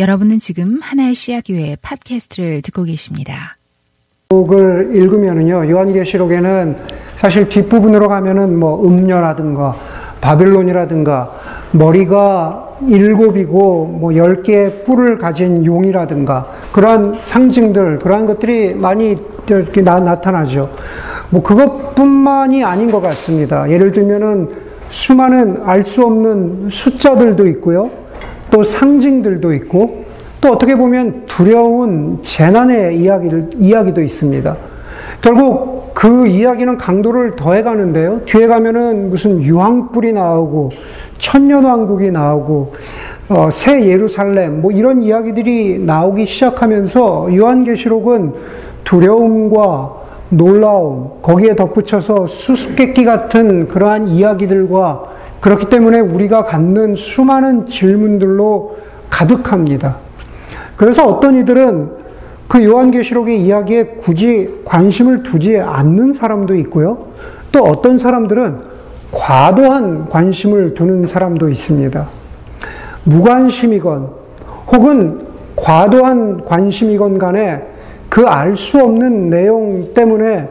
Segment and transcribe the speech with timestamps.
[0.00, 3.58] 여러분은 지금 하나의 씨앗교회 팟캐스트를 듣고 계십니다.
[4.32, 6.76] 을 읽으면은요, 요한계시록에는
[7.18, 9.74] 사실 뒷부분으로 가면은 뭐 음녀라든가
[10.22, 11.30] 바빌론이라든가
[11.72, 20.00] 머리가 일곱이고 뭐 열 개의 뿔을 가진 용이라든가 그러한 상징들, 그러한 것들이 많이 이렇게 나,
[20.00, 20.70] 나타나죠.
[21.28, 23.70] 뭐 그것뿐만이 아닌 것 같습니다.
[23.70, 24.48] 예를 들면은
[24.88, 28.00] 수많은 알 수 없는 숫자들도 있고요.
[28.50, 30.04] 또 상징들도 있고
[30.40, 34.56] 또 어떻게 보면 두려운 재난의 이야기를, 이야기도 있습니다.
[35.20, 38.22] 결국 그 이야기는 강도를 더해 가는데요.
[38.24, 40.70] 뒤에 가면은 무슨 유황불이 나오고
[41.18, 42.72] 천년왕국이 나오고
[43.28, 48.32] 어, 새 예루살렘 뭐 이런 이야기들이 나오기 시작하면서 요한계시록은
[48.84, 55.02] 두려움과 놀라움 거기에 덧붙여서 수수께끼 같은 그러한 이야기들과
[55.40, 58.76] 그렇기 때문에 우리가 갖는 수많은 질문들로
[59.08, 59.96] 가득합니다.
[60.76, 62.00] 그래서 어떤 이들은
[62.48, 67.06] 그 요한계시록의 이야기에 굳이 관심을 두지 않는 사람도 있고요.
[67.52, 68.70] 또 어떤 사람들은
[69.12, 72.08] 과도한 관심을 두는 사람도 있습니다.
[73.04, 74.08] 무관심이건
[74.72, 77.62] 혹은 과도한 관심이건 간에
[78.08, 80.48] 그 알 수 없는 내용 때문에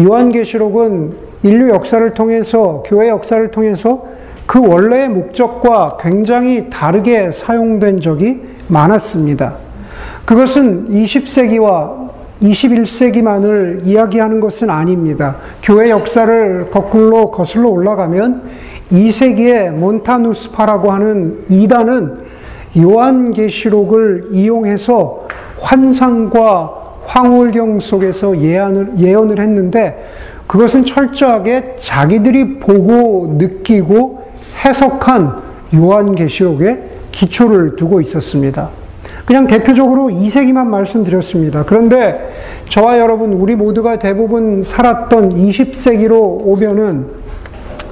[0.00, 4.04] 요한계시록은 인류 역사를 통해서 교회 역사를 통해서
[4.56, 9.56] 그 원래의 목적과 굉장히 다르게 사용된 적이 많았습니다.
[10.24, 12.08] 그것은 20세기와
[12.40, 15.36] 21세기만을 이야기하는 것은 아닙니다.
[15.62, 18.44] 교회 역사를 거꾸로 거슬러 올라가면
[18.92, 22.14] 2세기의 몬타누스파라고 하는 이단은
[22.78, 26.72] 요한계시록을 이용해서 환상과
[27.04, 30.12] 황홀경 속에서 예언을, 예언을 했는데
[30.46, 34.25] 그것은 철저하게 자기들이 보고 느끼고
[34.64, 35.42] 해석한
[35.74, 38.70] 요한계시록에 기초를 두고 있었습니다.
[39.24, 41.64] 그냥 대표적으로 2세기만 말씀드렸습니다.
[41.64, 42.32] 그런데
[42.68, 47.06] 저와 여러분, 우리 모두가 대부분 살았던 20세기로 오면은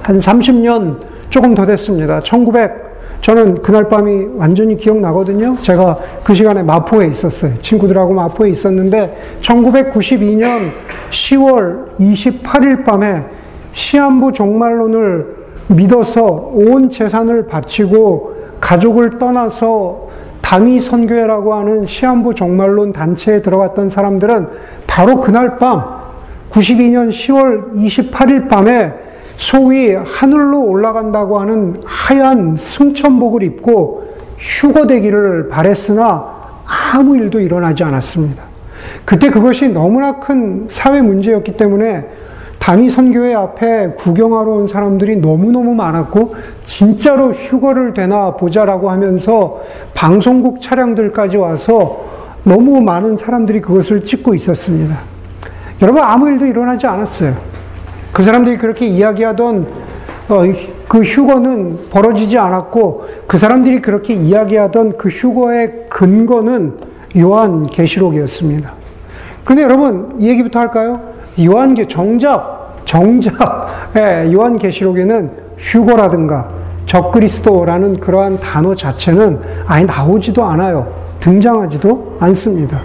[0.03, 0.97] 한 30년
[1.29, 2.21] 조금 더 됐습니다.
[2.21, 2.85] 1900,
[3.19, 5.57] 저는 그날 밤이 완전히 기억나거든요.
[5.61, 7.59] 제가 그 시간에 마포에 있었어요.
[7.59, 10.69] 친구들하고 마포에 있었는데 1992년
[11.09, 13.25] 10월 28일 밤에
[13.71, 15.34] 시한부 종말론을
[15.67, 20.09] 믿어서 온 재산을 바치고 가족을 떠나서
[20.41, 24.47] 당위 선교회라고 하는 시한부 종말론 단체에 들어갔던 사람들은
[24.85, 25.83] 바로 그날 밤
[26.51, 28.93] 92년 10월 28일 밤에
[29.37, 34.05] 소위 하늘로 올라간다고 하는 하얀 승천복을 입고
[34.37, 38.43] 휴거되기를 바랬으나 아무 일도 일어나지 않았습니다.
[39.03, 42.07] 그때 그것이 너무나 큰 사회 문제였기 때문에
[42.65, 46.33] 단위 선교회 앞에 구경하러 온 사람들이 너무너무 많았고,
[46.63, 49.61] 진짜로 휴거를 되나 보자라고 하면서
[49.93, 52.05] 방송국 차량들까지 와서
[52.43, 54.97] 너무 많은 사람들이 그것을 찍고 있었습니다.
[55.83, 57.35] 여러분, 아무 일도 일어나지 않았어요.
[58.11, 59.67] 그 사람들이 그렇게 이야기하던
[60.29, 60.41] 어,
[60.87, 66.79] 그 휴거는 벌어지지 않았고, 그 사람들이 그렇게 이야기하던 그 휴거의 근거는
[67.19, 68.73] 요한 계시록이었습니다.
[69.43, 71.13] 근데 여러분, 이 얘기부터 할까요?
[71.37, 72.54] 요한계 정작
[72.85, 76.49] 정작 예, 요한계시록에는 휴거라든가
[76.85, 80.87] 적그리스도라는 그러한 단어 자체는 아예 나오지도 않아요.
[81.19, 82.81] 등장하지도 않습니다.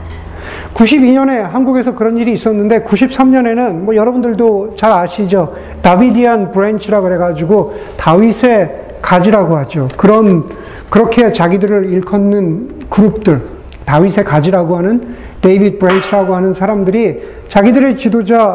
[0.74, 5.52] 92년에 한국에서 그런 일이 있었는데 93년에는 뭐 여러분들도 잘 아시죠?
[5.82, 9.88] Davidian Branch라 그래가지고 다윗의 가지라고 하죠.
[9.96, 10.44] 그런
[10.88, 13.42] 그렇게 자기들을 일컫는 그룹들
[13.84, 18.52] 다윗의 가지라고 하는 David Branch라고 하는 사람들이 자기들의 지도자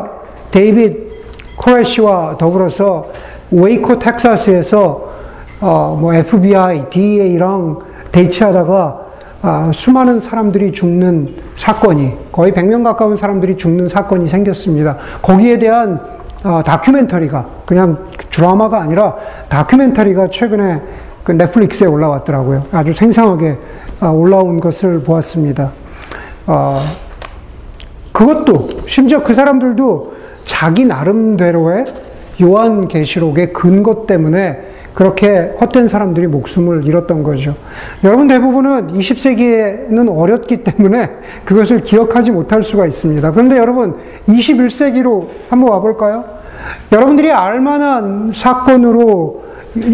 [0.51, 1.14] 데이빗
[1.55, 3.11] 코레시와 더불어서
[3.51, 5.15] 웨이코 텍사스에서
[5.61, 7.79] 어, 뭐 FBI, DEA랑
[8.11, 9.05] 대치하다가
[9.41, 14.97] 아, 수많은 사람들이 죽는 사건이 거의 100명 가까운 사람들이 죽는 사건이 생겼습니다.
[15.21, 15.99] 거기에 대한
[16.43, 17.97] 어, 다큐멘터리가 그냥
[18.31, 19.15] 드라마가 아니라
[19.49, 20.81] 다큐멘터리가 최근에
[21.23, 22.63] 그 넷플릭스에 올라왔더라고요.
[22.71, 23.57] 아주 생생하게
[23.99, 25.71] 아, 올라온 것을 보았습니다.
[26.47, 26.81] 어,
[28.11, 30.14] 그것도 심지어 그 사람들도
[30.45, 31.85] 자기 나름대로의
[32.41, 37.55] 요한 계시록의 근거 때문에 그렇게 헛된 사람들이 목숨을 잃었던 거죠.
[38.05, 41.09] 여러분 대부분은 20세기에는 어렸기 때문에
[41.43, 43.31] 그것을 기억하지 못할 수가 있습니다.
[43.31, 43.97] 그런데 여러분
[44.29, 46.23] 21세기로 한번 와볼까요?
[46.93, 49.43] 여러분들이 알만한 사건으로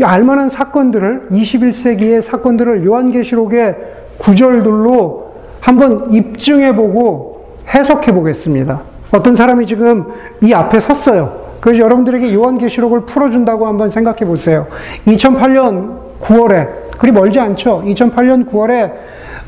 [0.03, 3.77] 알만한 사건들을 21세기의 사건들을 요한계시록의
[4.19, 8.90] 구절들로 한번 입증해 보고 해석해 보겠습니다.
[9.11, 10.05] 어떤 사람이 지금
[10.41, 11.41] 이 앞에 섰어요.
[11.59, 14.67] 그래서 여러분들에게 요한계시록을 풀어준다고 한번 생각해 보세요.
[15.05, 16.67] 2008년 9월에,
[16.97, 17.83] 그리 멀지 않죠?
[17.85, 18.91] 2008년 9월에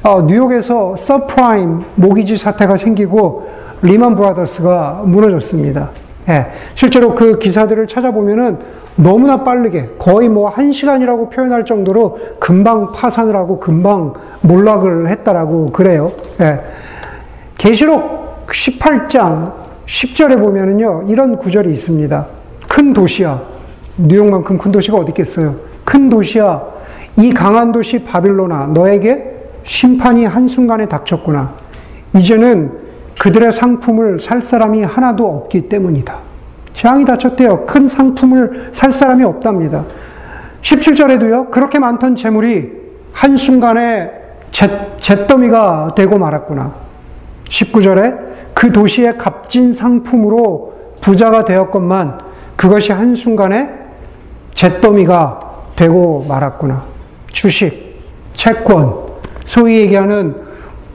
[0.04, 3.48] 어, 뉴욕에서 서브프라임 모기지 사태가 생기고
[3.82, 5.92] 리만 브라더스가 무너졌습니다.
[6.30, 8.60] 예, 실제로 그 기사들을 찾아보면은
[8.96, 16.12] 너무나 빠르게 거의 뭐 한 시간이라고 표현할 정도로 금방 파산을 하고 금방 몰락을 했다라고 그래요.
[16.42, 16.62] 예.
[17.58, 19.54] 계시록 18장
[19.86, 22.28] 10절에 보면은요 이런 구절이 있습니다.
[22.68, 23.42] 큰 도시야
[23.98, 25.56] 뉴욕만큼 큰 도시가 어디 있겠어요?
[25.84, 26.62] 큰 도시야
[27.18, 31.54] 이 강한 도시 바빌로나 너에게 심판이 한순간에 닥쳤구나.
[32.16, 32.72] 이제는
[33.20, 36.18] 그들의 상품을 살 사람이 하나도 없기 때문이다.
[36.74, 37.66] 재앙이 닥쳤대요.
[37.66, 39.86] 큰 상품을 살 사람이 없답니다.
[40.62, 42.72] 17절에도요, 그렇게 많던 재물이
[43.12, 44.12] 한순간에
[44.98, 46.74] 잿더미가 되고 말았구나.
[47.46, 52.20] 19절에 그 도시의 값진 상품으로 부자가 되었건만
[52.56, 53.70] 그것이 한순간에
[54.54, 55.40] 잿더미가
[55.76, 56.84] 되고 말았구나.
[57.32, 58.00] 주식,
[58.36, 58.96] 채권,
[59.46, 60.36] 소위 얘기하는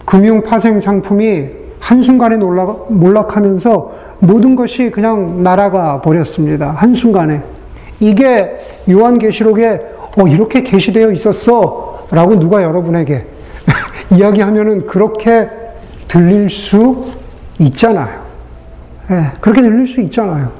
[0.04, 1.48] 금융 파생 상품이
[1.80, 6.70] 한순간에 몰락하면서 모든 것이 그냥 날아가 버렸습니다.
[6.70, 7.42] 한순간에.
[8.00, 8.56] 이게
[8.88, 9.80] 요한계시록에
[10.18, 12.06] 어, 이렇게 게시되어 있었어.
[12.10, 13.26] 라고 누가 여러분에게
[14.16, 15.48] 이야기하면은 그렇게
[16.06, 17.04] 들릴 수
[17.58, 18.22] 있잖아요.
[19.08, 20.52] 네, 그렇게 들릴 수 있잖아요.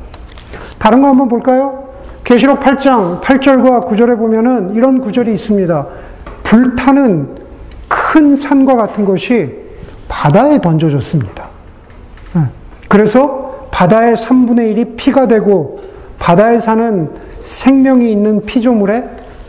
[0.79, 1.89] 다른 거 한번 볼까요?
[2.25, 5.87] 계시록 8장 8절과 9절에 보면은 이런 구절이 있습니다.
[6.43, 7.39] 불타는
[7.89, 9.55] 큰 산과 같은 것이
[10.09, 11.49] 바다에 던져졌습니다.
[12.37, 12.41] 예.
[12.89, 15.79] 그래서 바다의 3분의 1이 피가 되고
[16.19, 17.11] 바다에 사는
[17.43, 19.05] 생명이 있는 피조물의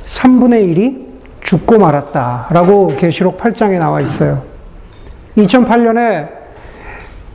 [0.08, 1.10] 3분의 1이
[1.42, 4.44] 죽고 말았다라고 계시록 8장에 나와 있어요.
[5.38, 6.39] 2008년에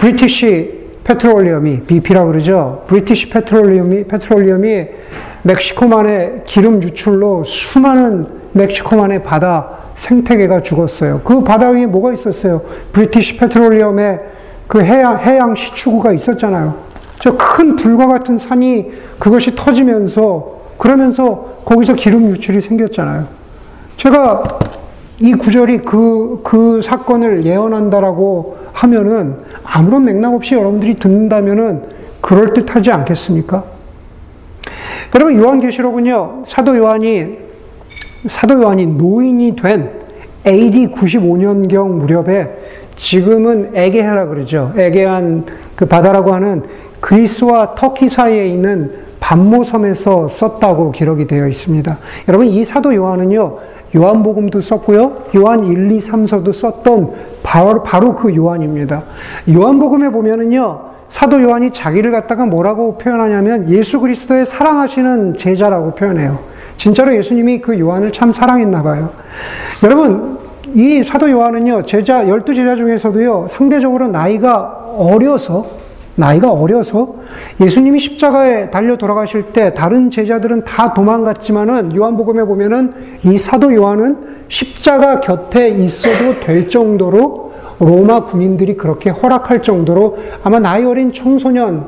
[0.05, 2.85] 브리티시 페트롤리엄이 BP라고 그러죠.
[2.89, 4.87] 브리티시 페트롤리엄이 페트롤리엄이
[5.45, 9.67] 멕시코만의 기름 유출로 수많은 멕시코만의 바다
[9.97, 11.23] 생태계가 죽었어요.
[11.25, 12.61] 그 바다 위에 뭐가 있었어요?
[12.93, 14.21] 브리티시 페트롤리엄의
[14.67, 16.75] 그 해양, 해양 시추구가 있었잖아요.
[17.21, 23.27] 저 큰 불과 같은 산이 그것이 터지면서 그러면서 거기서 기름 유출이 생겼잖아요.
[23.97, 24.43] 제가
[25.20, 31.84] 이 구절이 그, 그 사건을 예언한다라고 하면은 아무런 맥락 없이 여러분들이 듣는다면은
[32.20, 33.64] 그럴듯하지 않겠습니까?
[35.14, 37.44] 여러분, 요한계시록은요, 사도 요한이
[38.28, 39.90] 사도 요한이 노인이 된
[40.46, 42.49] AD 95년경 무렵에
[42.96, 44.72] 지금은 에게해라 그러죠.
[44.76, 46.62] 에게한 그 바다라고 하는
[47.00, 51.99] 그리스와 터키 사이에 있는 반모섬에서 썼다고 기록이 되어 있습니다.
[52.28, 53.58] 여러분 이 사도 요한은요.
[53.94, 55.25] 요한복음도 썼고요.
[55.37, 57.12] 요한 1, 2, 3서도 썼던
[57.43, 59.05] 바로, 바로 그 요한입니다.
[59.49, 60.94] 요한복음에 보면은요.
[61.08, 66.41] 사도 요한이 자기를 갖다가 뭐라고 표현하냐면 예수 그리스도의 사랑하시는 제자라고 표현해요.
[66.76, 69.11] 진짜로 예수님이 그 요한을 참 사랑했나 봐요.
[69.85, 70.38] 여러분,
[70.75, 75.67] 이 사도 요한은요, 제자, 열두 제자 중에서도요, 상대적으로 나이가 어려서,
[76.16, 77.16] 나이가 어려서
[77.61, 82.93] 예수님이 십자가에 달려 돌아가실 때 다른 제자들은 다 도망갔지만은 요한복음에 보면은
[83.25, 84.16] 이 사도 요한은
[84.49, 91.87] 십자가 곁에 있어도 될 정도로 로마 군인들이 그렇게 허락할 정도로 아마 나이 어린 청소년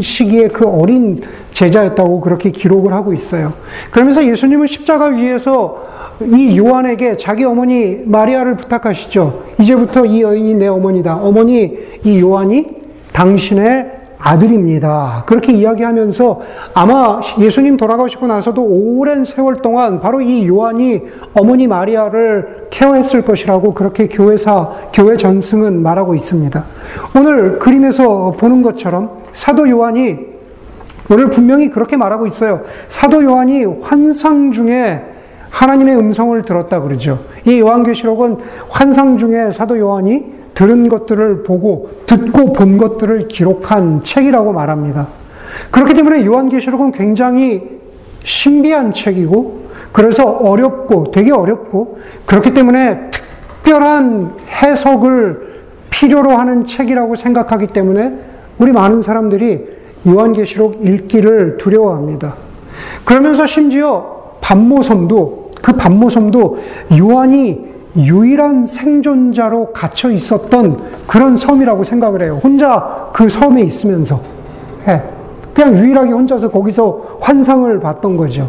[0.00, 1.20] 시기에 그 어린
[1.52, 3.52] 제자였다고 그렇게 기록을 하고 있어요.
[3.90, 5.84] 그러면서 예수님은 십자가 위에서
[6.20, 9.42] 이 요한에게 자기 어머니 마리아를 부탁하시죠.
[9.60, 11.16] 이제부터 이 여인이 내 어머니다.
[11.16, 12.83] 어머니 이 요한이
[13.14, 15.24] 당신의 아들입니다.
[15.26, 16.40] 그렇게 이야기하면서
[16.74, 21.02] 아마 예수님 돌아가시고 나서도 오랜 세월 동안 바로 이 요한이
[21.34, 26.64] 어머니 마리아를 케어했을 것이라고 그렇게 교회사, 교회 전승은 말하고 있습니다.
[27.16, 30.18] 오늘 그림에서 보는 것처럼 사도 요한이
[31.10, 32.62] 오늘 분명히 그렇게 말하고 있어요.
[32.88, 35.02] 사도 요한이 환상 중에
[35.50, 37.20] 하나님의 음성을 들었다 그러죠.
[37.44, 38.38] 이 요한계시록은
[38.70, 45.08] 환상 중에 사도 요한이 들은 것들을 보고 듣고 본 것들을 기록한 책이라고 말합니다.
[45.70, 47.62] 그렇기 때문에 요한계시록은 굉장히
[48.22, 55.54] 신비한 책이고 그래서 어렵고 되게 어렵고 그렇기 때문에 특별한 해석을
[55.90, 58.12] 필요로 하는 책이라고 생각하기 때문에
[58.58, 59.66] 우리 많은 사람들이
[60.06, 62.34] 요한계시록 읽기를 두려워합니다.
[63.04, 66.58] 그러면서 심지어 반모섬도 그 반모섬도
[66.98, 72.40] 요한이 유일한 생존자로 갇혀 있었던 그런 섬이라고 생각을 해요.
[72.42, 74.20] 혼자 그 섬에 있으면서.
[74.88, 75.02] 예.
[75.54, 78.48] 그냥 유일하게 혼자서 거기서 환상을 봤던 거죠.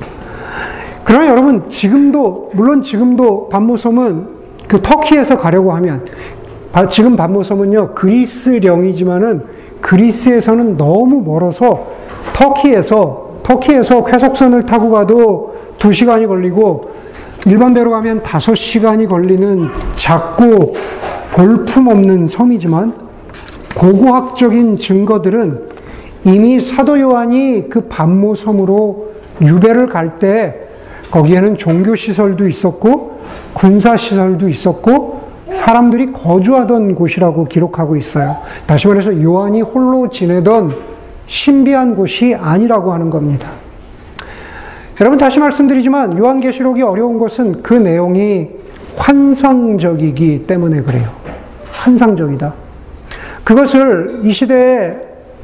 [1.04, 4.28] 그러나 여러분, 지금도, 물론 지금도 반모섬은
[4.68, 6.04] 그 터키에서 가려고 하면,
[6.90, 9.44] 지금 반모섬은요, 그리스령이지만은
[9.82, 11.86] 그리스에서는 너무 멀어서
[12.34, 16.82] 터키에서, 터키에서 쾌속선을 타고 가도 두 시간이 걸리고
[17.46, 20.74] 일반대로 가면 5시간이 걸리는 작고
[21.34, 22.94] 볼품없는 섬이지만
[23.78, 25.70] 고고학적인 증거들은
[26.24, 30.62] 이미 사도 요한이 그 반모 섬으로 유배를 갈 때
[31.12, 33.22] 거기에는 종교 시설도 있었고
[33.54, 38.38] 군사 시설도 있었고 사람들이 거주하던 곳이라고 기록하고 있어요.
[38.66, 40.72] 다시 말해서 요한이 홀로 지내던
[41.28, 43.50] 신비한 곳이 아니라고 하는 겁니다.
[45.02, 48.50] 여러분 다시 말씀드리지만 요한계시록이 어려운 것은 그 내용이
[48.96, 51.10] 환상적이기 때문에 그래요.
[51.72, 52.54] 환상적이다.
[53.44, 54.96] 그것을 이 시대에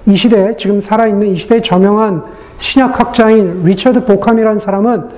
[0.06, 2.24] 이 시대에 지금 살아있는 이 시대에 저명한
[2.58, 5.10] 신약학자인 리처드 보캄이라는 사람은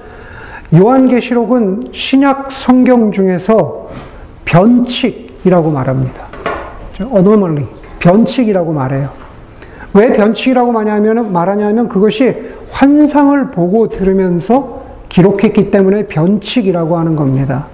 [0.75, 3.89] 요한계시록은 신약 성경 중에서
[4.45, 6.23] 변칙이라고 말합니다.
[6.99, 7.67] anomaly,
[7.99, 9.22] 변칙이라고 말해요.
[9.93, 12.35] 왜 변칙이라고 말하냐면, 그것이
[12.71, 17.67] 환상을 보고 들으면서 기록했기 때문에 변칙이라고 하는 겁니다.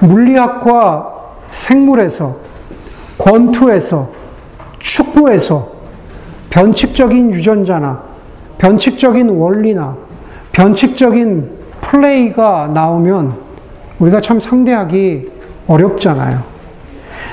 [0.00, 1.14] 물리학과
[1.52, 2.36] 생물에서,
[3.18, 4.10] 권투에서,
[4.78, 5.70] 축구에서
[6.50, 8.02] 변칙적인 유전자나
[8.58, 9.96] 변칙적인 원리나
[10.52, 13.34] 변칙적인 플레이가 나오면
[13.98, 15.30] 우리가 참 상대하기
[15.66, 16.42] 어렵잖아요.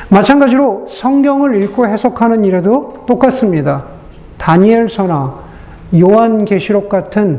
[0.09, 3.94] 마찬가지로 성경을 읽고 해석하는 일에도 똑같습니다.
[4.45, 5.33] 다니엘서나
[5.99, 7.35] 요한계시록 같은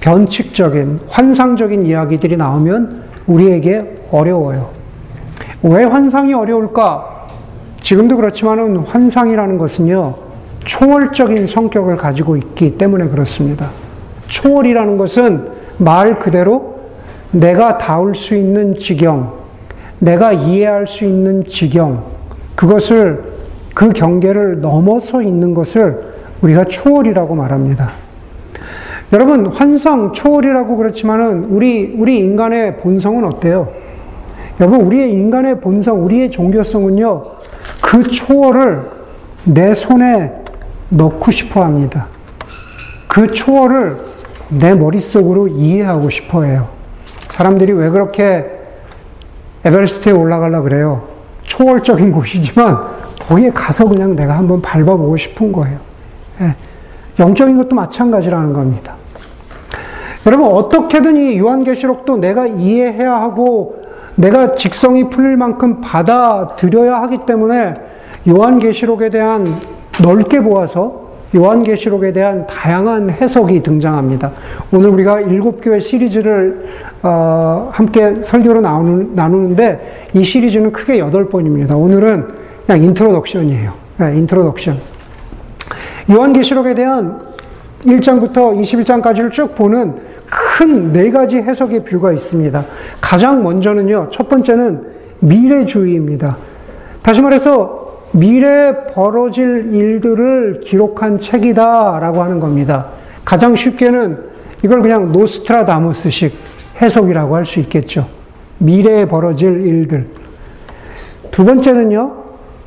[0.00, 4.70] 변칙적인 환상적인 이야기들이 나오면 우리에게 어려워요.
[5.62, 7.26] 왜 환상이 어려울까?
[7.82, 10.14] 지금도 그렇지만은 환상이라는 것은요,
[10.64, 13.68] 초월적인 성격을 가지고 있기 때문에 그렇습니다.
[14.28, 16.80] 초월이라는 것은 말 그대로
[17.32, 19.34] 내가 닿을 수 있는 지경,
[19.98, 22.02] 내가 이해할 수 있는 지경,
[22.54, 23.24] 그것을,
[23.74, 26.09] 그 경계를 넘어서 있는 것을
[26.42, 27.90] 우리가 초월이라고 말합니다.
[29.12, 33.68] 여러분, 환상, 초월이라고 그렇지만은 우리, 우리 인간의 본성은 어때요?
[34.60, 37.24] 여러분, 우리의 인간의 본성, 우리의 종교성은요,
[37.82, 38.84] 그 초월을
[39.44, 40.32] 내 손에
[40.90, 42.06] 넣고 싶어 합니다.
[43.08, 43.96] 그 초월을
[44.50, 46.68] 내 머릿속으로 이해하고 싶어 해요.
[47.30, 48.46] 사람들이 왜 그렇게
[49.64, 51.08] 에베레스트에 올라가려 그래요?
[51.44, 52.78] 초월적인 곳이지만
[53.18, 55.89] 거기에 가서 그냥 내가 한번 밟아보고 싶은 거예요.
[56.40, 56.54] 예.
[57.18, 58.94] 영적인 것도 마찬가지라는 겁니다.
[60.26, 63.80] 여러분 어떻게든 이 요한계시록도 내가 이해해야 하고
[64.16, 67.74] 내가 직성이 풀릴 만큼 받아들여야 하기 때문에
[68.28, 69.46] 요한계시록에 대한
[70.02, 74.32] 넓게 보아서 요한계시록에 대한 다양한 해석이 등장합니다.
[74.72, 76.68] 오늘 우리가 일곱 교회 시리즈를
[77.02, 81.76] 어, 함께 설교로 나누, 나누는데 이 시리즈는 크게 여덟 번입니다.
[81.76, 82.26] 오늘은
[82.66, 83.72] 그냥 introduction이에요.
[83.98, 84.89] 네, introduction.
[86.10, 87.20] 요한계시록에 대한
[87.84, 92.64] 1장부터 21장까지를 쭉 보는 큰 네 가지 해석의 view가 있습니다.
[93.00, 94.82] 가장 먼저는요, 첫 번째는
[95.20, 96.36] 미래주의입니다.
[97.02, 102.86] 다시 말해서 미래에 벌어질 일들을 기록한 책이다라고 하는 겁니다.
[103.24, 104.18] 가장 쉽게는
[104.62, 106.34] 이걸 그냥 노스트라다무스식
[106.82, 108.08] 해석이라고 할 수 있겠죠.
[108.58, 110.08] 미래에 벌어질 일들.
[111.30, 112.12] 두 번째는요,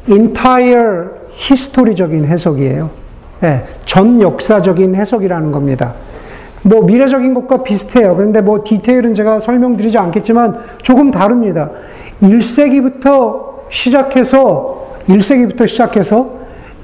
[0.09, 3.02] entire 히스토리적인 해석이에요.
[3.43, 5.95] 네, 전 역사적인 해석이라는 겁니다.
[6.62, 8.15] 뭐 미래적인 것과 비슷해요.
[8.15, 11.69] 그런데 뭐 디테일은 제가 설명드리지 않겠지만 조금 다릅니다.
[12.21, 16.29] 1세기부터 시작해서 1세기부터 시작해서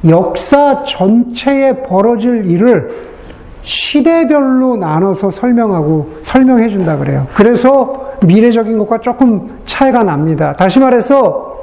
[0.09, 2.89] 역사 전체에 벌어질 일을
[3.61, 7.27] 시대별로 나눠서 설명하고 설명해 준다 그래요.
[7.35, 10.57] 그래서 미래적인 것과 조금 차이가 납니다.
[10.57, 11.61] 다시 말해서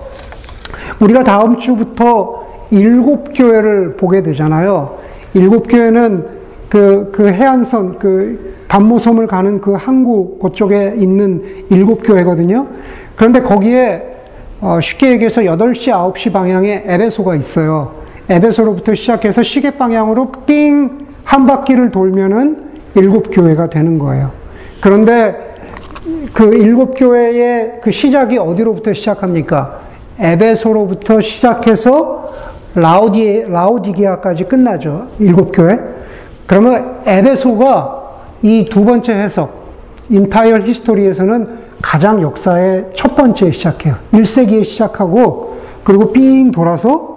[1.00, 4.99] 우리가 다음 주부터 일곱 교회를 보게 되잖아요.
[5.35, 6.25] 일곱 교회는
[6.68, 12.66] 그, 그 해안선, 그 반모섬을 가는 그 항구 그쪽에 있는 일곱 교회거든요.
[13.14, 14.16] 그런데 거기에
[14.61, 17.92] 어, 쉽게 얘기해서 8시, 9시 방향에 에베소가 있어요.
[18.28, 22.56] 에베소로부터 시작해서 시계 방향으로 삥 한 바퀴를 돌면은
[22.94, 24.30] 일곱 교회가 되는 거예요.
[24.80, 25.54] 그런데
[26.32, 29.80] 그 일곱 교회의 그 시작이 어디로부터 시작합니까?
[30.18, 32.32] 에베소로부터 시작해서
[32.76, 35.09] 라우디, 라우디게아까지 끝나죠.
[35.18, 35.78] 일곱 교회.
[36.47, 38.02] 그러면 에베소가
[38.42, 39.66] 이 두 번째 해석,
[40.11, 43.97] 인타이얼 히스토리에서는 가장 역사의 첫 번째 시작해요.
[44.12, 47.16] 1세기에 시작하고 그리고 삥 돌아서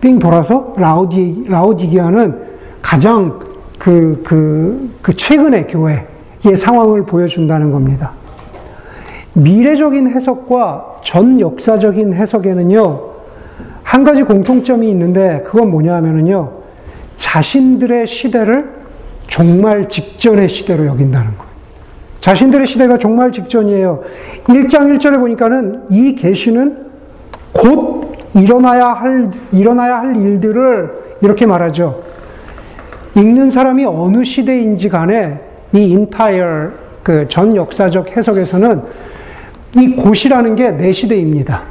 [0.00, 2.42] 삥 돌아서 라우디 라우디기아는
[2.80, 3.40] 가장
[3.78, 8.12] 그, 그, 그 최근의 교회의 상황을 보여준다는 겁니다.
[9.32, 13.09] 미래적인 해석과 전 역사적인 해석에는요,
[13.90, 16.52] 한 가지 공통점이 있는데, 그건 뭐냐 하면요,
[17.16, 18.70] 자신들의 시대를
[19.26, 21.50] 종말 직전의 시대로 여긴다는 거예요.
[22.20, 24.00] 자신들의 시대가 종말 직전이에요.
[24.44, 26.86] 1장 1절에 보니까는 이 계시는
[27.52, 30.90] 곧 일어나야 할, 일어나야 할 일들을
[31.22, 32.00] 이렇게 말하죠.
[33.16, 35.40] 읽는 사람이 어느 시대인지 간에
[35.72, 36.68] 이 entire
[37.02, 38.82] 그전 역사적 해석에서는
[39.74, 41.62] 이 곧이라는 게 내 시대입니다.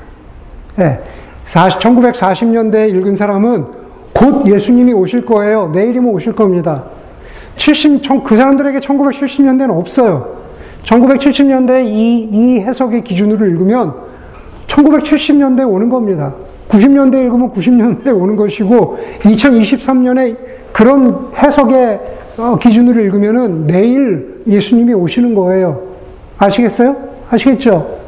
[0.79, 0.99] 예.
[1.53, 3.65] 1940년대에 읽은 사람은
[4.13, 5.72] 곧 예수님이 오실 거예요.
[5.74, 6.84] 내일이면 오실 겁니다.
[7.56, 10.39] 70, 그 사람들에게 1970년대는 없어요.
[10.86, 13.94] 1970년대 이, 이 해석의 기준으로 읽으면
[14.68, 16.34] 1970년대에 오는 겁니다.
[16.70, 20.38] 90년대 읽으면 90년대에 오는 것이고 2023년에
[20.72, 22.00] 그런 해석의
[22.38, 25.82] 어, 기준으로 읽으면은 내일 예수님이 오시는 거예요.
[26.38, 26.96] 아시겠어요?
[27.29, 28.00] 아시겠죠?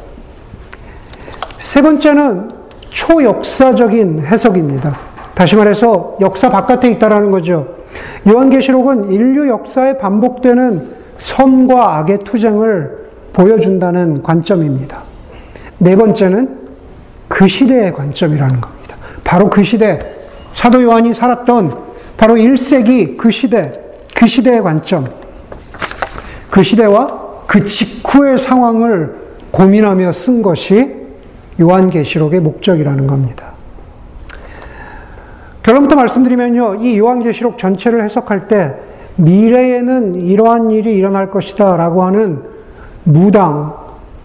[1.58, 2.61] 세 번째는
[2.92, 4.96] 초역사적인 해석입니다.
[5.34, 7.76] 다시 말해서 역사 바깥에 있다라는 거죠.
[8.28, 15.02] 요한계시록은 인류 역사에 반복되는 선과 악의 투쟁을 보여준다는 관점입니다.
[15.78, 16.60] 네 번째는
[17.28, 18.96] 그 시대의 관점이라는 겁니다.
[19.24, 19.98] 바로 그 시대,
[20.52, 21.74] 사도 요한이 살았던
[22.16, 23.72] 바로 1세기 그 시대,
[24.14, 25.06] 그 시대의 관점,
[26.50, 27.06] 그 시대와
[27.46, 29.16] 그 직후의 상황을
[29.50, 31.01] 고민하며 쓴 것이
[31.62, 33.52] 요한계시록의 목적이라는 겁니다.
[35.62, 38.74] 결론부터 말씀드리면요, 이 요한계시록 전체를 해석할 때
[39.16, 42.42] 미래에는 이러한 일이 일어날 것이다 라고 하는
[43.04, 43.74] 무당,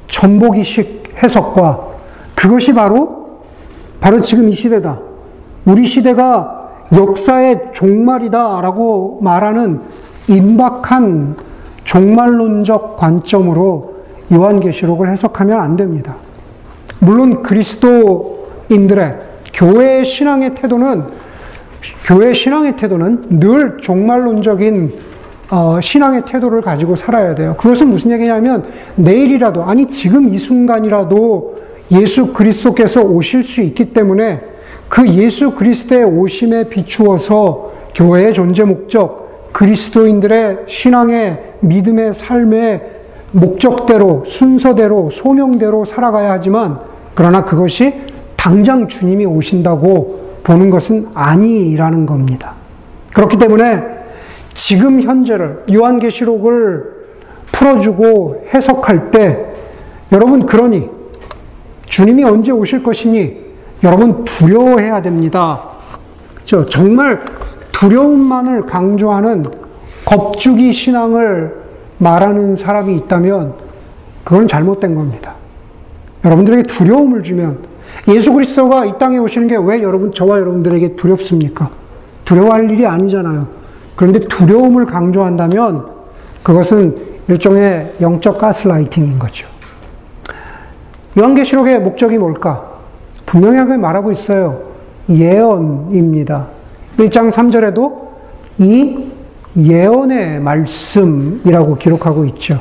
[0.07, 1.87] 전보기식 해석과
[2.35, 3.41] 그것이 바로,
[3.99, 4.99] 바로 지금 이 시대다.
[5.65, 9.81] 우리 시대가 역사의 종말이다 라고 말하는
[10.27, 11.35] 임박한
[11.83, 13.95] 종말론적 관점으로
[14.31, 16.15] 요한계시록을 해석하면 안 됩니다.
[16.99, 19.19] 물론 그리스도인들의
[19.53, 21.03] 교회의 신앙의 태도는
[22.05, 24.91] 교회 신앙의 태도는 늘 종말론적인
[25.49, 27.55] 어, 신앙의 태도를 가지고 살아야 돼요.
[27.57, 31.57] 그것은 무슨 얘기냐면 내일이라도 아니 지금 이 순간이라도
[31.91, 34.39] 예수 그리스도께서 오실 수 있기 때문에
[34.89, 42.96] 그 예수 그리스도의 오심에 비추어서 교회의 존재 목적, 그리스도인들의 신앙의 믿음의 삶의
[43.31, 46.79] 목적대로 순서대로 소명대로 살아가야 하지만
[47.13, 47.93] 그러나 그것이
[48.35, 52.53] 당장 주님이 오신다고 보는 것은 아니라는 겁니다.
[53.13, 53.83] 그렇기 때문에
[54.53, 56.97] 지금 현재를 요한계시록을
[57.51, 59.53] 풀어주고 해석할 때
[60.11, 60.89] 여러분 그러니
[61.85, 63.45] 주님이 언제 오실 것이니
[63.83, 65.61] 여러분 두려워해야 됩니다.
[66.45, 67.19] 저 정말
[67.71, 69.45] 두려움만을 강조하는
[70.05, 71.66] 겁주기 신앙을
[71.99, 73.53] 말하는 사람이 있다면
[74.23, 75.33] 그건 잘못된 겁니다.
[76.23, 77.59] 여러분들에게 두려움을 주면
[78.07, 81.69] 예수 그리스도가 이 땅에 오시는 게 왜 여러분, 저와 여러분들에게 두렵습니까?
[82.25, 83.47] 두려워할 일이 아니잖아요.
[83.95, 85.87] 그런데 두려움을 강조한다면
[86.43, 89.47] 그것은 일종의 영적 가스라이팅인 거죠.
[91.17, 92.69] 요한계시록의 목적이 뭘까?
[93.25, 94.61] 분명하게 말하고 있어요.
[95.09, 96.47] 예언입니다.
[96.97, 98.07] 1장 3절에도
[98.59, 99.05] 이
[99.55, 102.59] 예언의 말씀이라고 기록하고 있죠.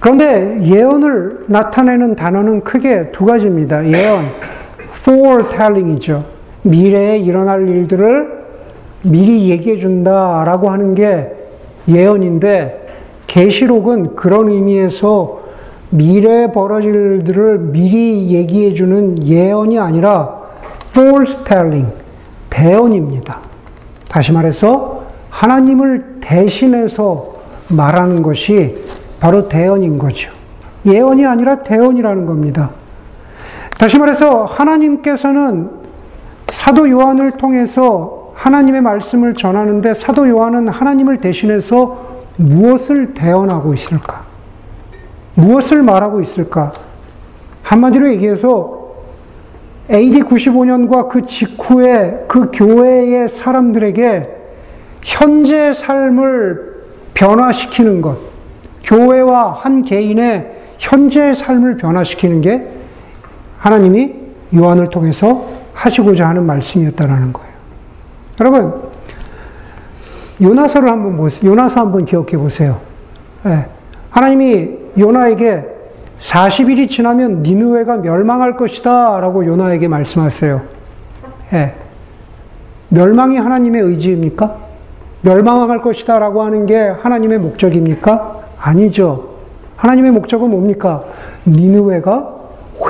[0.00, 3.86] 그런데 예언을 나타내는 단어는 크게 두 가지입니다.
[3.86, 4.24] 예언,
[5.00, 6.24] foretelling이죠.
[6.62, 8.44] 미래에 일어날 일들을
[9.02, 11.32] 미리 얘기해 준다라고 하는 게
[11.88, 12.86] 예언인데
[13.26, 15.40] 계시록은 그런 의미에서
[15.90, 20.40] 미래에 벌어질 일들을 미리 얘기해 주는 예언이 아니라
[20.90, 21.92] foretelling,
[22.50, 23.40] 대언입니다.
[24.08, 24.95] 다시 말해서
[25.36, 27.34] 하나님을 대신해서
[27.68, 28.74] 말하는 것이
[29.20, 30.32] 바로 대언인 거죠.
[30.86, 32.70] 예언이 아니라 대언이라는 겁니다.
[33.78, 35.70] 다시 말해서 하나님께서는
[36.50, 44.22] 사도 요한을 통해서 하나님의 말씀을 전하는데 사도 요한은 하나님을 대신해서 무엇을 대언하고 있을까?
[45.34, 46.72] 무엇을 말하고 있을까?
[47.62, 48.86] 한마디로 얘기해서
[49.90, 54.35] AD 95년과 그 직후에 그 교회의 사람들에게
[55.06, 56.82] 현재 삶을
[57.14, 58.18] 변화시키는 것,
[58.82, 62.66] 교회와 한 개인의 현재의 삶을 변화시키는 게
[63.58, 64.14] 하나님이
[64.54, 67.52] 요한을 통해서 하시고자 하는 말씀이었다라는 거예요.
[68.40, 68.74] 여러분,
[70.42, 71.52] 요나서를 한번 보세요.
[71.52, 72.80] 요나서 한번 기억해 보세요.
[73.44, 73.66] 네.
[74.10, 75.68] 하나님이 요나에게
[76.18, 80.62] 40일이 지나면 니누웨가 멸망할 것이다 라고 요나에게 말씀하세요.
[81.52, 81.74] 네.
[82.88, 84.65] 멸망이 하나님의 의지입니까?
[85.26, 88.44] 멸망할 것이다 라고 하는 게 하나님의 목적입니까?
[88.60, 89.30] 아니죠.
[89.74, 91.02] 하나님의 목적은 뭡니까?
[91.46, 92.32] 니느웨가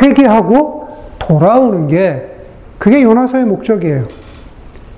[0.02, 2.36] 회개하고 돌아오는 게
[2.78, 4.04] 그게 요나서의 목적이에요.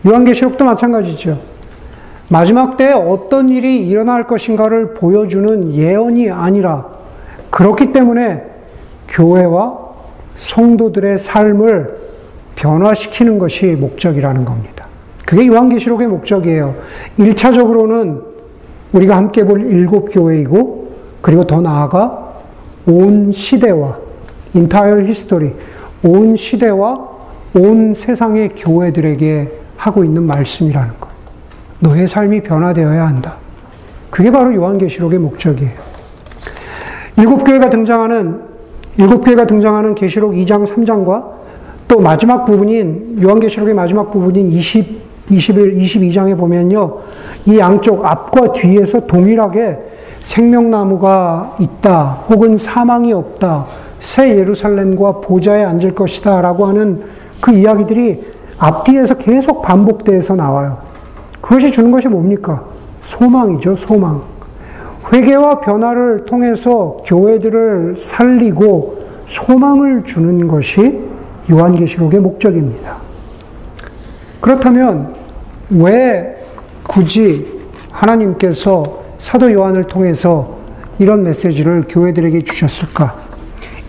[0.06, 1.38] 요한계시록도 마찬가지죠.
[2.28, 6.86] 마지막 때에 어떤 일이 일어날 것인가를 보여주는 예언이 아니라
[7.50, 8.44] 그렇기 때문에
[9.08, 9.78] 교회와
[10.36, 11.98] 성도들의 삶을
[12.56, 14.77] 변화시키는 것이 목적이라는 겁니다.
[15.28, 16.74] 그게 요한계시록의 목적이에요.
[17.18, 18.22] 1차적으로는
[18.92, 22.32] 우리가 함께 볼 일곱 교회이고, 그리고 더 나아가
[22.86, 23.98] 온 시대와,
[24.56, 25.52] entire history,
[26.02, 27.08] 온 시대와
[27.52, 31.10] 온 세상의 교회들에게 하고 있는 말씀이라는 것.
[31.80, 33.36] 너의 삶이 변화되어야 한다.
[34.08, 35.78] 그게 바로 요한계시록의 목적이에요.
[37.18, 38.40] 일곱 교회가 등장하는
[38.96, 41.24] 일곱 교회가 등장하는 계시록 2장 3장과
[41.86, 46.98] 또 마지막 부분인 요한계시록의 마지막 부분인 20 21, 22장에 보면요.
[47.46, 49.78] 이 양쪽 앞과 뒤에서 동일하게
[50.24, 52.18] 생명나무가 있다.
[52.28, 53.66] 혹은 사망이 없다.
[53.98, 56.40] 새 예루살렘과 보좌에 앉을 것이다.
[56.40, 57.02] 라고 하는
[57.40, 58.24] 그 이야기들이
[58.58, 60.78] 앞뒤에서 계속 반복돼서 나와요.
[61.40, 62.64] 그것이 주는 것이 뭡니까?
[63.02, 64.22] 소망이죠, 소망.
[65.12, 71.00] 회개와 변화를 통해서 교회들을 살리고 소망을 주는 것이
[71.50, 72.96] 요한계시록의 목적입니다.
[74.40, 75.17] 그렇다면
[75.70, 76.36] 왜
[76.84, 77.58] 굳이
[77.90, 78.82] 하나님께서
[79.20, 80.56] 사도 요한을 통해서
[80.98, 83.16] 이런 메시지를 교회들에게 주셨을까?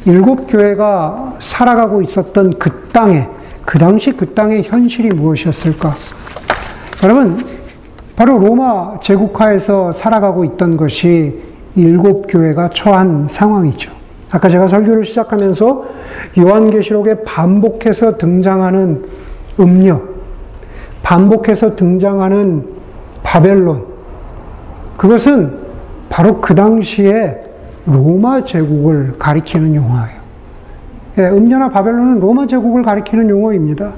[0.05, 3.27] 일곱 교회가 살아가고 있었던 그 땅에,
[3.65, 5.93] 그 당시 그 땅의 현실이 무엇이었을까?
[7.03, 7.37] 여러분,
[8.15, 11.41] 바로 로마 제국하에서 살아가고 있던 것이
[11.75, 13.91] 일곱 교회가 처한 상황이죠.
[14.31, 15.85] 아까 제가 설교를 시작하면서
[16.37, 19.05] 요한계시록에 반복해서 등장하는
[19.59, 20.08] 음료,
[21.09, 22.67] 반복해서 등장하는
[23.23, 23.83] 바벨론,
[24.95, 25.57] 그것은
[26.07, 27.35] 바로 그 당시에
[27.87, 30.19] 로마 제국을 가리키는 용어예요.
[31.17, 33.93] 예, 음료나 바벨론은 로마 제국을 가리키는 용어입니다.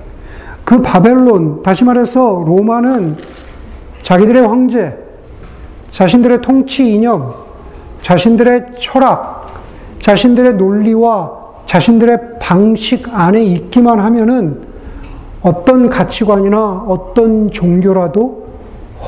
[0.63, 3.17] 그 바벨론, 다시 말해서 로마는
[4.03, 4.97] 자기들의 황제,
[5.89, 7.33] 자신들의 통치 이념,
[7.97, 9.47] 자신들의 철학,
[9.99, 11.29] 자신들의 논리와
[11.65, 14.70] 자신들의 방식 안에 있기만 하면은
[15.41, 18.47] 어떤 가치관이나 어떤 종교라도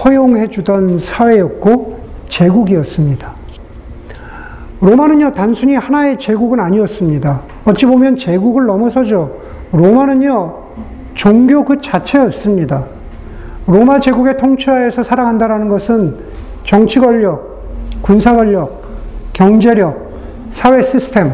[0.03, 3.31] 허용해 주던 사회였고 제국이었습니다.
[4.81, 7.41] 로마는요, 단순히 하나의 제국은 아니었습니다.
[7.65, 9.31] 어찌 보면 제국을 넘어서죠.
[9.71, 10.55] 로마는요,
[11.13, 12.85] 종교 그 자체였습니다.
[13.67, 16.17] 로마 제국의 통치하에서 살아간다는 것은
[16.63, 17.61] 정치 권력,
[18.01, 18.83] 군사 권력,
[19.31, 20.11] 경제력,
[20.49, 21.31] 사회 시스템,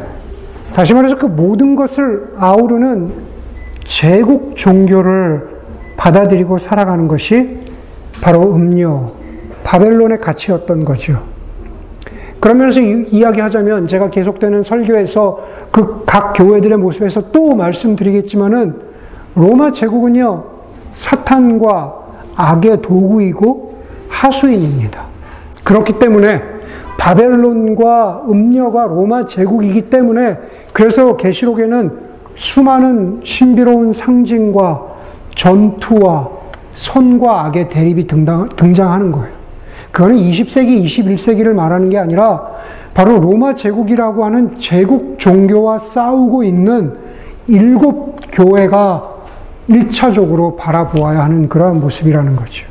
[0.75, 3.28] 다시 말해서 그 모든 것을 아우르는
[3.89, 5.49] 제국 종교를
[5.97, 7.57] 받아들이고 살아가는 것이
[8.21, 9.13] 바로 음료,
[9.63, 11.23] 바벨론의 가치였던 거죠.
[12.39, 18.75] 그러면서 이야기하자면 제가 계속되는 설교에서 그 각 교회들의 모습에서 또 말씀드리겠지만은
[19.35, 20.43] 로마 제국은요,
[20.93, 21.95] 사탄과
[22.35, 23.75] 악의 도구이고
[24.07, 25.03] 하수인입니다.
[25.63, 26.43] 그렇기 때문에
[26.97, 30.37] 바벨론과 음녀가 로마 제국이기 때문에
[30.73, 32.08] 그래서 계시록에는
[32.39, 34.81] 수많은 신비로운 상징과
[35.35, 36.29] 전투와
[36.73, 39.27] 선과 악의 대립이 등장하는 거예요.
[39.91, 42.41] 그거는 20세기, 21세기를 말하는 게 아니라
[42.93, 46.93] 바로 로마 제국이라고 하는 제국 종교와 싸우고 있는
[47.47, 49.03] 일곱 교회가
[49.69, 52.67] 1차적으로 바라보아야 하는 그러한 모습이라는 거죠.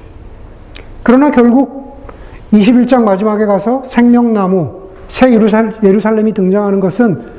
[1.03, 2.07] 그러나 결국
[2.55, 4.71] 21장 마지막에 가서 생명나무,
[5.09, 7.38] 새 예루살렘이 등장하는 것은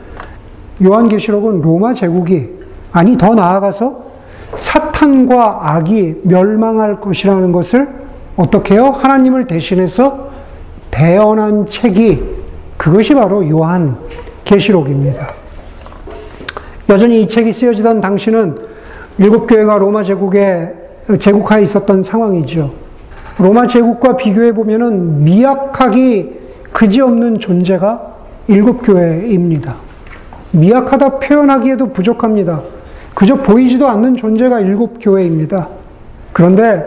[0.84, 2.50] 요한계시록은 로마 제국이,
[2.92, 4.10] 아니 더 나아가서
[4.56, 7.88] 사탄과 악이 멸망할 것이라는 것을
[8.36, 8.96] 어떻게 해요?
[8.98, 10.30] 하나님을 대신해서
[10.92, 12.24] 대언한 책이
[12.78, 13.98] 그것이 바로 요한
[14.46, 15.28] 계시록입니다.
[16.90, 18.58] 여전히 이 책이 쓰여지던 당시는
[19.20, 20.74] 일곱 교회가 로마 제국에
[21.20, 22.72] 제국하에 있었던 상황이죠.
[23.38, 26.40] 로마 제국과 비교해 보면은 미약하기
[26.72, 28.14] 그지없는 존재가
[28.48, 29.89] 일곱 교회입니다.
[30.52, 32.62] 미약하다 표현하기에도 부족합니다.
[33.14, 35.68] 그저 보이지도 않는 존재가 일곱 교회입니다.
[36.34, 36.86] 그런데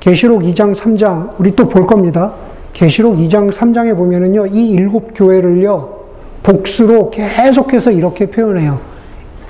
[0.00, 2.32] 계시록 2장 3장 우리 또 볼 겁니다.
[2.72, 4.46] 계시록 2장 3장에 보면은요.
[4.46, 6.00] 이 일곱 교회를요.
[6.42, 8.80] 복수로 계속해서 이렇게 표현해요.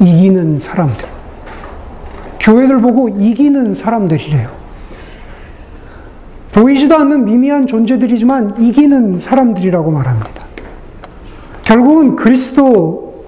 [0.00, 1.06] 이기는 사람들.
[2.40, 4.48] 교회를 보고 이기는 사람들이래요.
[6.52, 10.42] 보이지도 않는 미미한 존재들이지만 이기는 사람들이라고 말합니다.
[11.62, 13.24] 결국은 그리스도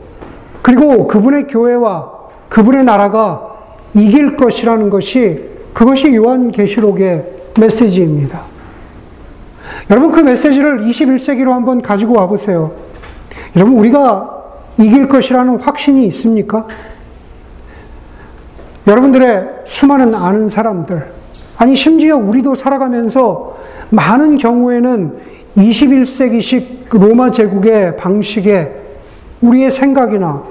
[0.62, 2.12] 그리고 그분의 교회와
[2.48, 3.54] 그분의 나라가
[3.94, 8.42] 이길 것이라는 것이 그것이 요한계시록의 메시지입니다.
[9.90, 12.72] 여러분 그 메시지를 21세기로 한번 가지고 와 보세요.
[13.56, 14.34] 여러분 우리가
[14.78, 16.66] 이길 것이라는 확신이 있습니까?
[18.86, 21.10] 여러분들의 수많은 아는 사람들,
[21.56, 23.56] 아니, 심지어 우리도 살아가면서
[23.90, 28.72] 많은 경우에는 21세기식 로마 제국의 방식에
[29.40, 30.42] 우리의 생각이나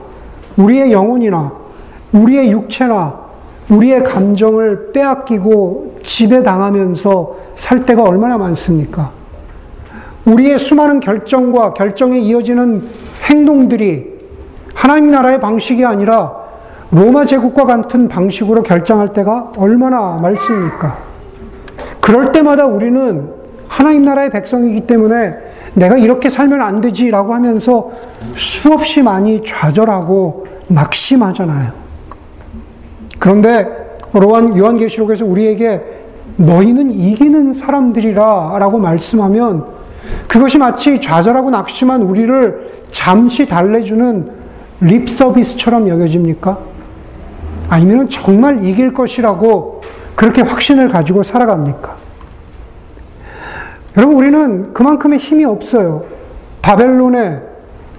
[0.57, 1.51] 우리의 영혼이나
[2.13, 3.21] 우리의 육체나
[3.69, 9.11] 우리의 감정을 빼앗기고 지배당하면서 살 때가 얼마나 많습니까?
[10.25, 12.87] 우리의 수많은 결정과 결정에 이어지는
[13.29, 14.13] 행동들이
[14.73, 16.33] 하나님 나라의 방식이 아니라
[16.91, 20.97] 로마 제국과 같은 방식으로 결정할 때가 얼마나 많습니까?
[21.99, 23.42] 그럴 때마다 우리는
[23.73, 25.33] 하나님 나라의 백성이기 때문에
[25.73, 27.89] 내가 이렇게 살면 안 되지라고 하면서
[28.35, 31.71] 수없이 많이 좌절하고 낙심하잖아요.
[33.17, 33.67] 그런데
[34.13, 35.81] 로한 요한계시록에서 우리에게
[36.37, 39.65] 너희는 이기는 사람들이라 라고 말씀하면
[40.27, 44.29] 그것이 마치 좌절하고 낙심한 우리를 잠시 달래주는
[44.81, 46.59] 립 서비스처럼 여겨집니까?
[47.69, 49.81] 아니면 정말 이길 것이라고
[50.15, 52.02] 그렇게 확신을 가지고 살아갑니까?
[53.97, 56.05] 여러분, 우리는 그만큼의 힘이 없어요.
[56.61, 57.41] 바벨론에,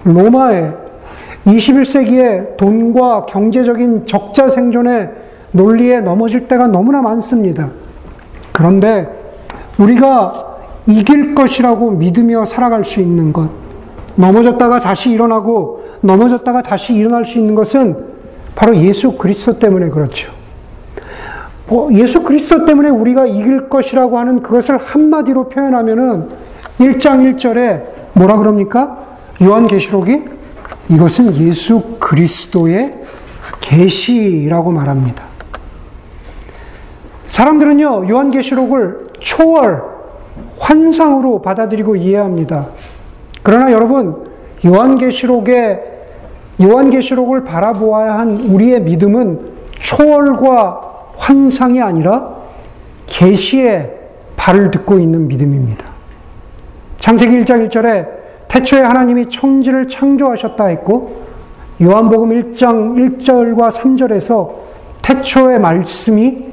[0.03, 0.71] 로마에,
[1.45, 5.11] 21세기에 돈과 경제적인 적자 생존의
[5.51, 7.71] 논리에 넘어질 때가 너무나 많습니다.
[8.51, 9.07] 그런데
[9.77, 13.49] 우리가 이길 것이라고 믿으며 살아갈 수 있는 것,
[14.15, 18.15] 넘어졌다가 다시 일어나고 넘어졌다가 다시 일어날 수 있는 것은
[18.55, 20.31] 바로 예수 그리스도 때문에 그렇죠.
[21.67, 26.29] 뭐 예수 그리스도 때문에 우리가 이길 것이라고 하는 그것을 한마디로 표현하면은
[26.79, 29.05] 1장 1절에 뭐라 그럽니까?
[29.41, 30.23] 요한계시록이
[30.89, 33.01] 이것은 예수 그리스도의
[33.61, 35.23] 계시라고 말합니다.
[37.27, 39.81] 사람들은요, 요한계시록을 초월,
[40.59, 42.67] 환상으로 받아들이고 이해합니다.
[43.41, 44.29] 그러나 여러분,
[44.65, 45.81] 요한계시록의
[46.61, 52.35] 요한계시록을 바라보아야 한 우리의 믿음은 초월과 환상이 아니라
[53.07, 53.93] 계시의
[54.35, 55.85] 발을 듣고 있는 믿음입니다.
[56.99, 58.07] 창세기 1장 1절에
[58.47, 61.25] 태초에 하나님이 청지를 창조하셨다 했고
[61.81, 64.53] 요한복음 1장 1절과 3절에서
[65.01, 66.45] 태초의 말씀이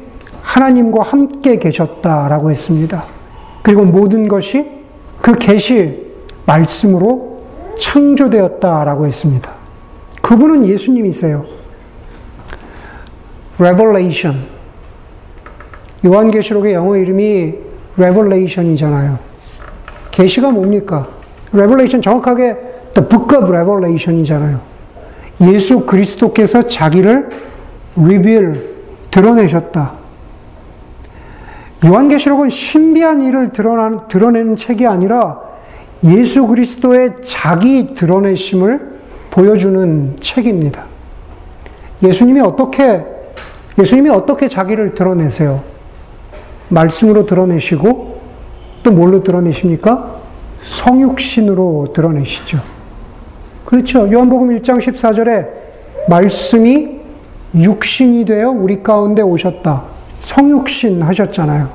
[0.43, 3.05] 하나님과 함께 계셨다라고 했습니다.
[3.63, 4.69] 그리고 모든 것이
[5.21, 6.13] 그 계시
[6.45, 7.45] 말씀으로
[7.79, 9.53] 창조되었다라고 했습니다.
[10.21, 11.45] 그분은 예수님이세요.
[13.59, 14.52] Revelation.
[16.05, 17.55] 요한계시록의 영어 이름이
[17.97, 19.19] Revelation이잖아요.
[20.11, 21.07] 계시가 뭡니까?
[21.53, 22.57] Revelation 정확하게
[22.95, 24.61] The Book of Revelation이잖아요.
[25.43, 27.29] 예수 그리스도께서 자기를
[27.97, 28.55] reveal
[29.11, 29.93] 드러내셨다.
[31.85, 33.51] 요한계시록은 신비한 일을
[34.09, 35.41] 드러내는 책이 아니라
[36.05, 38.93] 예수 그리스도의 자기 드러내심을
[39.31, 40.85] 보여주는 책입니다.
[42.03, 43.05] 예수님이 어떻게,
[43.79, 45.72] 예수님이 어떻게 자기를 드러내세요?
[46.73, 48.21] 말씀으로 드러내시고
[48.83, 50.17] 또 뭘로 드러내십니까?
[50.63, 52.59] 성육신으로 드러내시죠.
[53.65, 54.11] 그렇죠.
[54.11, 55.49] 요한복음 1장 14절에
[56.09, 57.01] 말씀이
[57.55, 59.85] 육신이 되어 우리 가운데 오셨다.
[60.23, 61.69] 성육신 하셨잖아요.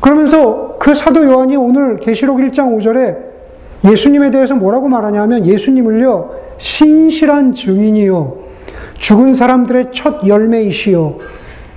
[0.00, 3.32] 그러면서 그 사도 요한이 오늘 계시록 1장 5절에
[3.84, 8.36] 예수님에 대해서 뭐라고 말하냐면 예수님을요, 신실한 증인이요,
[8.98, 11.18] 죽은 사람들의 첫 열매이시요,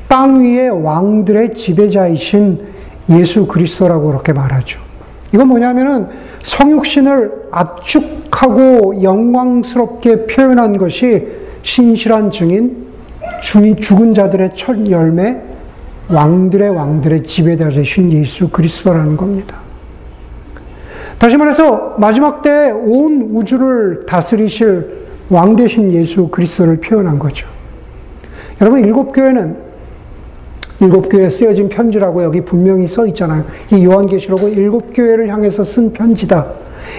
[0.07, 2.59] 땅 위의 왕들의 지배자이신
[3.09, 4.79] 예수 그리스도라고 그렇게 말하죠.
[5.33, 6.07] 이건 뭐냐면은
[6.43, 11.27] 성육신을 압축하고 영광스럽게 표현한 것이
[11.63, 12.85] 신실한 증인,
[13.79, 15.41] 죽은 자들의 첫 열매,
[16.09, 19.57] 왕들의 왕들의 지배자 되신 예수 그리스도라는 겁니다.
[21.17, 27.47] 다시 말해서 마지막 때 온 우주를 다스리실 왕 되신 예수 그리스도를 표현한 거죠.
[28.61, 29.64] 여러분 일곱 교회는
[30.79, 33.45] 일곱 교회에 쓰여진 편지라고 여기 분명히 써 있잖아요.
[33.71, 36.45] 이 요한계시록은 일곱 교회를 향해서 쓴 편지다.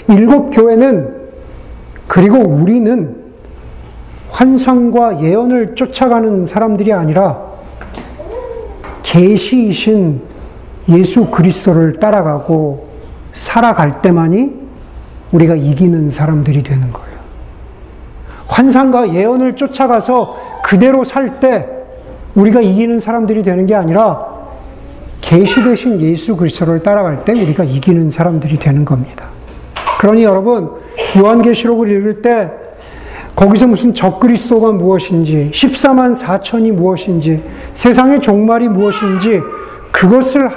[0.09, 1.15] 일곱 교회는
[2.09, 3.17] 그리고 우리는
[4.31, 7.43] 환상과 예언을 쫓아가는 사람들이 아니라
[9.03, 10.21] 계시이신
[10.89, 12.87] 예수 그리스도를 따라가고
[13.33, 14.55] 살아갈 때만이
[15.33, 17.17] 우리가 이기는 사람들이 되는 거예요.
[18.47, 21.76] 환상과 예언을 쫓아가서 그대로 살 때
[22.37, 24.37] 우리가 이기는 사람들이 되는 게 아니라
[25.21, 29.27] 계시 되신 예수 그리스도를 따라갈 때 우리가 이기는 사람들이 되는 겁니다.
[29.99, 30.71] 그러니 여러분
[31.19, 32.53] 요한계시록을 읽을 때
[33.35, 37.43] 거기서 무슨 적그리스도가 무엇인지, 14만 4천이 무엇인지,
[37.75, 39.43] 세상의 종말이 무엇인지,
[39.93, 40.51] 그것을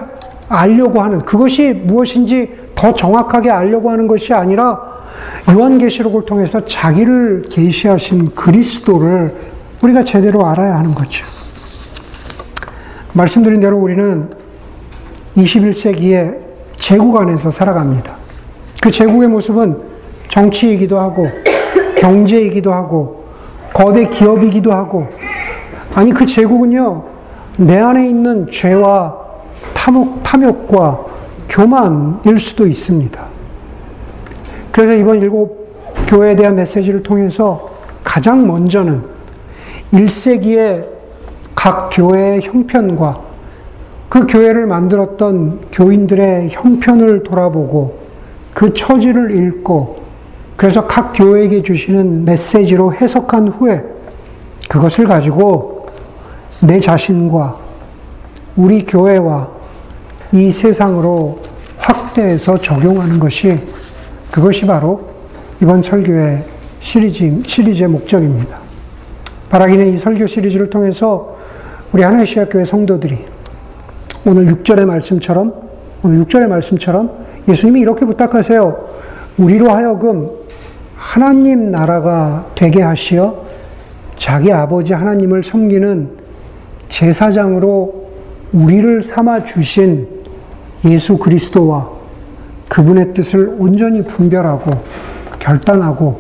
[0.48, 4.80] 알려고 하는, 그것이 무엇인지 더 정확하게 알려고 하는 것이 아니라,
[5.52, 9.36] 요한계시록을 통해서 자기를 계시하신 그리스도를
[9.82, 11.26] 우리가 제대로 알아야 하는 거죠.
[13.14, 14.30] 말씀드린 대로 우리는
[15.38, 16.40] 21세기의
[16.76, 18.16] 제국 안에서 살아갑니다.
[18.82, 19.78] 그 제국의 모습은
[20.30, 21.28] 정치이기도 하고,
[21.98, 23.26] 경제이기도 하고,
[23.74, 25.08] 거대 기업이기도 하고,
[25.96, 27.04] 아니, 그 제국은요,
[27.58, 29.18] 내 안에 있는 죄와
[29.74, 31.06] 탐욕, 탐욕과
[31.50, 33.26] 교만일 수도 있습니다.
[34.72, 35.74] 그래서 이번 일곱
[36.08, 37.70] 교회에 대한 메시지를 통해서
[38.04, 39.04] 가장 먼저는
[39.92, 40.99] 1세기의
[41.60, 43.20] 각 교회의 형편과
[44.08, 48.00] 그 교회를 만들었던 교인들의 형편을 돌아보고
[48.54, 50.02] 그 처지를 읽고
[50.56, 53.84] 그래서 각 교회에게 주시는 메시지로 해석한 후에
[54.70, 55.88] 그것을 가지고
[56.66, 57.58] 내 자신과
[58.56, 59.52] 우리 교회와
[60.32, 61.40] 이 세상으로
[61.78, 63.60] 확대해서 적용하는 것이
[64.32, 65.10] 그것이 바로
[65.62, 66.42] 이번 설교의
[66.80, 68.60] 시리즈, 시리즈의 목적입니다.
[69.50, 71.39] 바라기는 이 설교 시리즈를 통해서
[71.92, 73.18] 우리 하나의 시학교회 성도들이
[74.24, 75.54] 오늘 6절의 말씀처럼
[76.04, 78.90] 오늘 6절의 말씀처럼 예수님이 이렇게 부탁하세요.
[79.40, 80.30] 우리로 하여금
[80.96, 83.44] 하나님 나라가 되게 하시어
[84.16, 86.12] 자기 아버지 하나님을 섬기는
[86.90, 88.10] 제사장으로
[88.54, 90.08] 우리를 삼아 주신
[90.86, 91.90] 예수 그리스도와
[92.68, 94.84] 그분의 뜻을 온전히 분별하고
[95.40, 96.20] 결단하고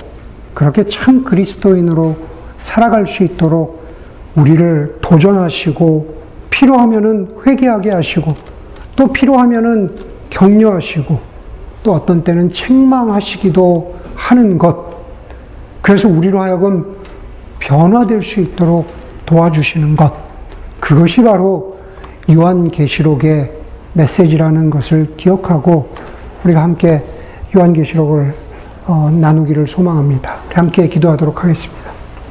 [0.56, 2.16] 그렇게 참 그리스도인으로
[2.58, 3.79] 살아갈 수 있도록
[4.40, 8.34] 우리를 도전하시고 필요하면은 회개하게 하시고
[8.96, 9.96] 또 필요하면은
[10.30, 11.20] 격려하시고
[11.84, 14.90] 또 어떤 때는 책망하시기도 하는 것.
[15.82, 16.98] 그래서 우리로 하여금
[17.60, 18.88] 변화될 수 있도록
[19.26, 20.14] 도와주시는 것.
[20.80, 21.78] 그것이 바로
[22.30, 23.52] 요한계시록의
[23.94, 25.90] 메시지라는 것을 기억하고
[26.44, 27.04] 우리가 함께
[27.56, 28.34] 요한계시록을
[28.86, 30.38] 어, 나누기를 소망합니다.
[30.54, 31.99] 함께 기도하도록 하겠습니다.